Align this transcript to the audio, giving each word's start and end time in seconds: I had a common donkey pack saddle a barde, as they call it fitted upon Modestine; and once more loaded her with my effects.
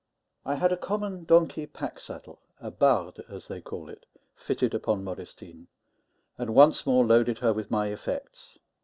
I 0.47 0.55
had 0.55 0.71
a 0.71 0.77
common 0.77 1.25
donkey 1.25 1.67
pack 1.67 1.99
saddle 1.99 2.39
a 2.59 2.71
barde, 2.71 3.23
as 3.29 3.47
they 3.47 3.61
call 3.61 3.87
it 3.87 4.07
fitted 4.35 4.73
upon 4.73 5.03
Modestine; 5.03 5.67
and 6.39 6.55
once 6.55 6.87
more 6.87 7.05
loaded 7.05 7.37
her 7.37 7.53
with 7.53 7.69
my 7.69 7.89
effects. 7.89 8.57